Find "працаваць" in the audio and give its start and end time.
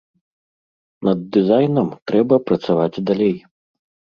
2.49-3.03